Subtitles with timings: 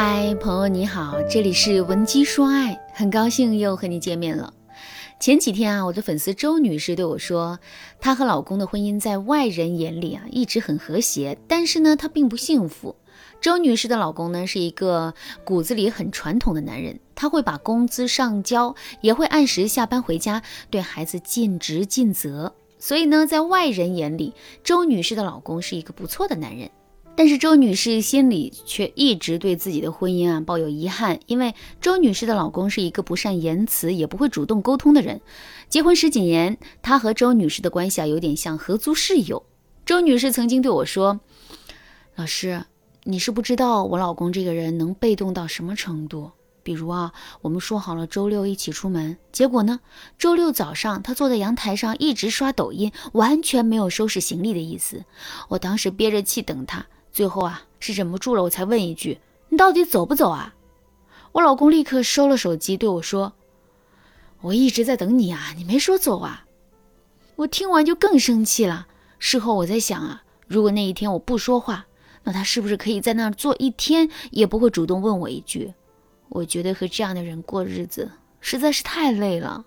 [0.00, 4.54] 嗨，朋友你好，这里是文姬说爱，很高兴又和你见面了。
[5.18, 7.58] 前几天啊，我的粉丝周女士对我说，
[8.00, 12.94] 她和老公的婚姻在外人眼里啊一直很和谐，但是呢，她并不幸福。
[13.40, 22.54] 周女士的老公呢是一个骨子里很传统的男人，他会把工资上交，也会按时下班回家，对孩子尽职尽责。
[22.78, 26.70] 所以呢，在外人眼里，周女士的老公是一个不错的男人。
[27.18, 35.20] 但是周女士心里却一直对自己的婚姻啊抱有遗憾，因为周女士的老公是一个不善言辞，也不会主动沟通的人。
[35.68, 39.44] 结婚十几年，她和周女士的关系啊有点像合租室友。
[39.84, 41.18] 周女士曾经对我说
[42.14, 42.66] ：“老师，
[43.02, 46.30] 你是不知道我老公这个人能被动到什么程度。
[46.62, 49.80] 比如啊，我们说好了周六一起出门，结果呢，
[50.16, 55.04] 周六早上他坐在阳台上一直刷抖音，完全没有收拾行李的意思。
[55.48, 56.86] 我当时憋着气等他。”
[57.18, 59.18] 最后啊，是忍不住了，我才问一句
[59.50, 60.54] ：“你到底走不走啊？”
[61.34, 63.32] 我老公立刻收了手机，对我说
[64.40, 66.46] ：“我一直在等你啊，你没说走啊。”
[67.34, 68.86] 我听完就更生气了。
[69.18, 71.86] 事后我在想啊，如果那一天我不说话，
[72.22, 75.74] 那他是不是可以在那儿坐一天，也不会主动问我一句？
[76.28, 78.08] 我觉得和这样的人过日子
[78.40, 79.64] 实在是太累了。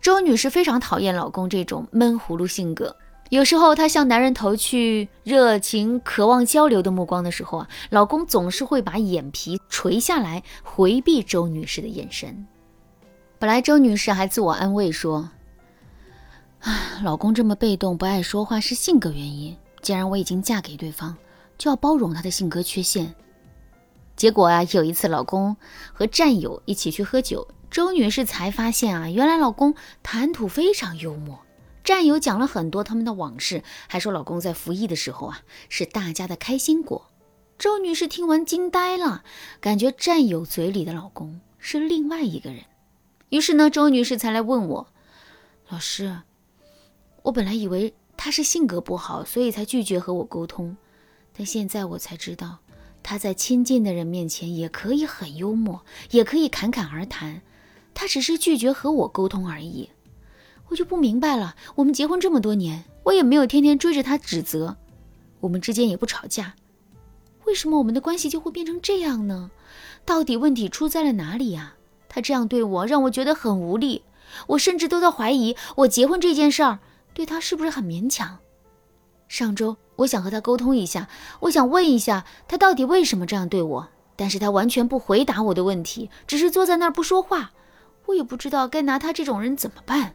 [0.00, 2.96] 周女士非常讨厌老公这种闷葫芦性格。
[3.30, 12.46] 有时候，她向男人投去热情、渴望交流的目光的时候啊，老公总是会把眼皮垂下来，回避周女士的眼神。
[13.38, 15.30] 本来周女士还自我安慰说
[16.60, 19.56] ：“唉，老公这么被动、不爱说话是性格原因。
[19.82, 21.16] 既然我已经嫁给对方，
[21.58, 23.14] 就要包容他的性格缺陷。”
[24.16, 25.56] 结果啊，有一次老公
[25.92, 31.38] 和战友一起去喝酒，周女士才发现啊，原来老公谈吐非常幽默。
[31.86, 37.12] 战友讲了很多他们的往事，还说老公在服役的时候啊是大家的开心果。
[37.60, 39.22] 周女士听完惊呆了，
[39.60, 42.64] 感觉战友嘴里的老公是另外一个人。
[43.28, 44.88] 于是呢，周女士才来问我
[45.70, 46.22] ：“老师，
[47.22, 50.76] 我本来以为他是性格不好，所以才拒绝和我沟通，
[51.32, 52.58] 但现在我才知道，
[53.04, 57.42] 他在亲近的人面前也可以很幽默，也可以侃侃而谈，
[57.94, 59.90] 他只是拒绝和我沟通而已。”
[60.68, 64.76] 我就不明白了，我们结婚这么多年，我也没有天天追着他指责，
[65.40, 66.54] 我们之间也不吵架，
[67.44, 69.50] 为什么我们的关系就会变成这样呢？
[70.04, 71.74] 到底问题出在了哪里呀？
[72.08, 74.02] 他这样对我，让我觉得很无力，
[74.48, 76.78] 我甚至都在怀疑，我结婚这件事儿
[77.12, 78.38] 对他是不是很勉强？
[79.28, 81.08] 上周我想和他沟通一下，
[81.40, 87.52] 我想问一下他到底为什么这样对我，但是他完全不回答我的问题，只是坐在那儿不说话，
[88.06, 90.14] 我也不知道该拿他这种人怎么办。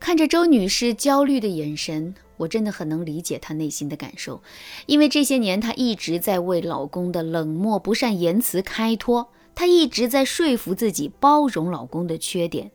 [0.00, 4.42] 看着周女士焦虑的眼神，我真的很能理解她内心的感受，
[4.86, 12.70] 因为这些年她一直在为老公的冷漠不善言辞开脱，她一直在说服自己包容老公的缺点。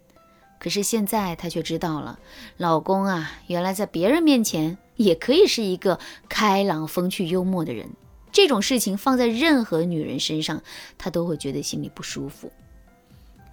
[0.59, 2.19] 可是现在她却知道了，
[2.57, 5.99] 老公啊，原来在别人面前也可以是一个
[6.29, 7.89] 开朗、风趣、幽默的人。
[8.31, 10.61] 这种事情放在任何女人身上，
[10.97, 12.51] 她都会觉得心里不舒服。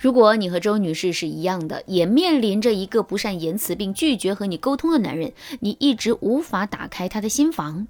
[0.02, 7.86] 如果你和周女士是一样的，也面临着一个不善言辞并拒绝和你沟通的男人，你一直无法打开他的心房。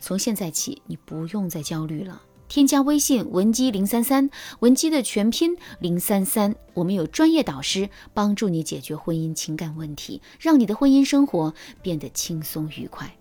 [0.00, 2.20] 从现在起，你不用再焦虑了。
[2.48, 4.28] 添加微信文姬零三三，
[4.58, 13.14] 文姬的全拼零三三，我们有专业导师帮助你解决婚姻情感问题，让你的婚姻生活变得轻松愉快。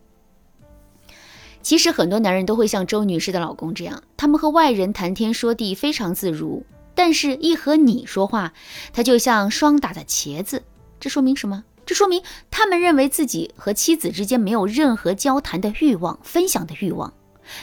[1.62, 6.66] 其实很多男人都会像周女士的老公这样，他们和外人谈天说地非常自如。
[7.04, 8.54] 但是，一和你说话，
[8.94, 10.62] 他就像霜打的茄子。
[11.00, 11.64] 这说明什么？
[11.84, 17.12] 这说明他们认为自己和妻子之间没有任何交谈的欲望、分享的欲望。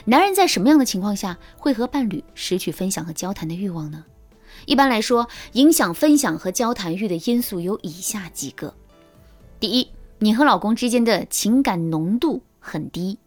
[0.06, 4.04] 男人在什么样的情况下会和伴侣失去分享和交谈的欲望呢？
[4.66, 8.75] 一般来说，影响分享和交谈欲的因素有以下几个：
[9.60, 9.88] 第一，
[10.19, 13.21] 你和老公之间的情感浓度很低。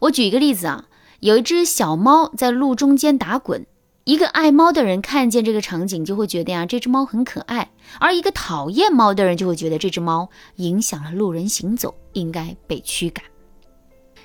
[0.00, 0.88] 我举一个例子啊，
[1.20, 3.64] 有一只小猫在路中间打滚。
[4.06, 7.66] 一个爱猫的人看见这个场景，就会觉得呀，这只猫很可爱；
[7.98, 13.24] 而一个讨厌猫的人就会觉得这只猫影响了路人行走，应该被驱赶。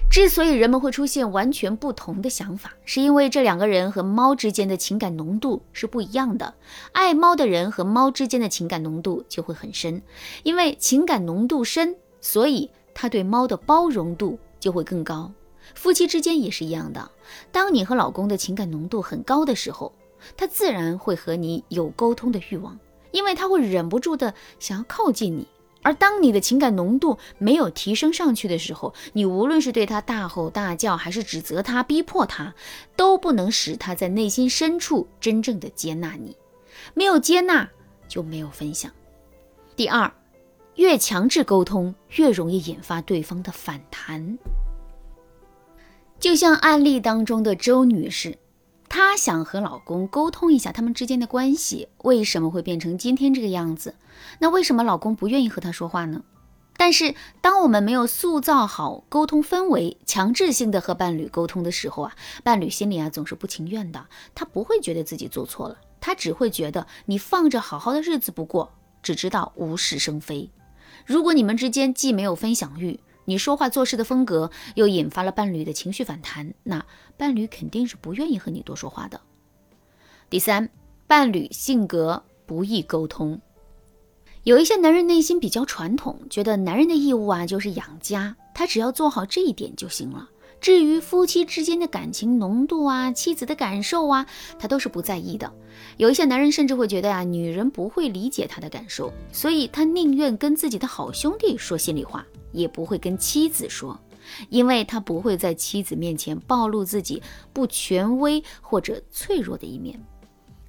[0.07, 6.53] 之所以人们会出现完全不同的想法，是因为这两个人和猫之间的情感浓度是不一样的。
[6.91, 9.99] 爱猫的人和猫之间的情感浓度就会很深，
[10.43, 15.31] 因为情感浓度深，所以他对猫的包容度就会更高。
[15.75, 17.11] 夫妻之间也是一样的，
[17.51, 19.93] 当你和老公的情感浓度很高的时候，
[20.37, 22.79] 他自然会和你有沟通的欲望，
[23.11, 25.47] 因为他会忍不住的想要靠近你，
[25.81, 32.53] 而当你的情感浓度没有提升上去的时候，你无论是对他大吼大叫，还是指责他、逼迫他，
[32.95, 36.35] 都不能使他在内心深处真正的接纳你。
[36.93, 37.69] 没有接纳，
[38.07, 38.91] 就没有分享。
[39.75, 40.11] 第二，
[40.75, 44.37] 越强制沟通，越容易引发对方的反弹。
[46.21, 48.37] 就像案例当中的周女士。
[48.87, 53.95] 她想和老公沟通一下他们之间的关系为什么会变成今天这个样子？
[54.37, 56.21] 那为什么老公不愿意和她说话呢？
[56.77, 64.05] 但是当我们没有塑造好沟通氛围，强制性的和伴侣沟通的时候啊，伴侣心里啊总是不情愿的。
[64.35, 68.71] 他不会觉得自己做错了，他只会觉得你放着好好的日子不过，
[69.01, 70.51] 只知道无事生非。
[71.03, 72.99] 如果你们之间既没有分享欲，
[73.31, 76.85] 你说话做事的风格又引发了伴侣的情绪反弹，那
[77.15, 79.21] 伴侣肯定是不愿意和你多说话的。
[80.29, 80.69] 第三，
[81.07, 83.39] 伴侣性格不易沟通，
[84.43, 90.27] 有一些男人内心比较传统，觉得男人的义务啊就是养家，他只要做好这一点就行了。
[90.61, 94.25] 至于夫妻之间的感情浓度啊，妻子的感受啊，
[94.59, 95.51] 他都是不在意的。
[95.97, 102.25] 有一些男人甚至会觉得啊，女人不会理解他的感受，所以他宁愿跟自己的好兄弟说心里话。
[102.53, 103.97] 也不会跟妻子说，
[104.49, 107.23] 因为他不会在妻子面前暴露自己
[107.53, 109.97] 不权威或者脆弱的一面。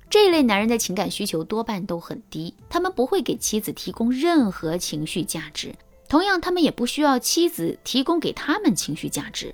[0.09, 5.75] 这类男人的情感需求多半都很低，他们不会给妻子提供任何情绪价值，
[6.09, 9.53] 同样，他们也不需要妻子提供给他们情绪价值。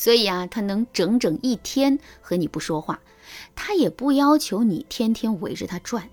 [0.00, 3.00] 所以啊，他能整整一天和你不说话，
[3.54, 6.08] 他也不要求你天天围着他转。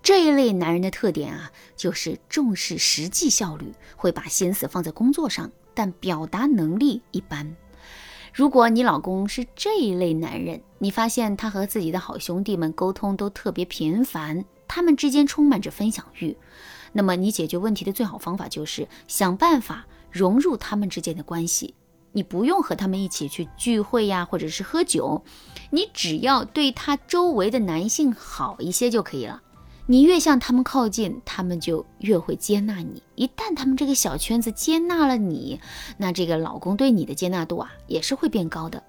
[0.00, 7.56] 这一类男人的特点啊，就是重视实际效率，会把心思放在工作上，但表达能力一般。
[8.32, 16.36] 如果你老公是这一类男人，你发现他和自己的好兄弟们沟通都特别频繁，他们之间充满着分享欲，
[16.92, 21.74] 那么你解决问题的最好方法就是想办法融入他们之间的关系。
[22.12, 25.22] 你不用和他们一起去聚会呀，或者是喝酒，
[25.70, 29.42] 你只要对他周围的男性好一些就可以了。
[29.86, 33.02] 你越向他们靠近，他们就越会接纳你。
[33.16, 35.60] 一旦他们这个小圈子接纳了你，
[35.98, 38.82] 那这个老公对你的接纳度啊，也是会变高的。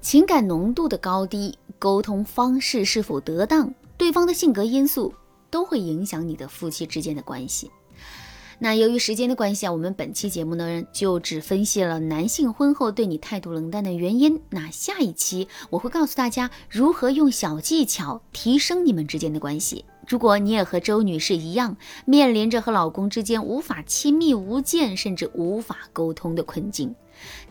[0.00, 5.12] 情感浓度的高低，沟通方式是否得当，对方的性格因素，
[5.50, 7.70] 都会影响你的夫妻之间的关系。
[8.64, 14.40] 那由于时间的关系啊，我们本期节目呢就只分析了男性婚后对你态度冷淡的原因。
[14.48, 19.84] 那下一期我会告诉大家如何用小技巧提升你们之间的关系。
[20.08, 21.76] 如果你也和周女士一样，
[22.06, 26.94] 面临着和老公之间无法亲密无间，甚至无法沟通的困境，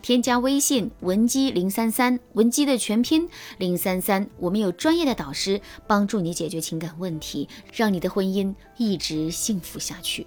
[0.02, 3.28] 添加微信文姬零三三，文姬的全拼
[3.58, 10.26] 零三三，我们有专业的导师帮助你解决情感问题，让你的婚姻一直幸福下去。